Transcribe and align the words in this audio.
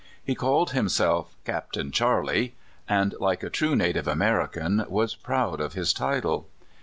He 0.23 0.33
called 0.33 0.71
himself 0.71 1.35
*' 1.39 1.45
Captain 1.45 1.91
Charley," 1.91 2.55
and, 2.89 3.13
like 3.19 3.43
a 3.43 3.51
true 3.51 3.75
native 3.75 4.07
American, 4.07 4.83
was 4.89 5.13
proud 5.13 5.61
of 5.61 5.73
his 5.73 5.93
title. 5.93 6.47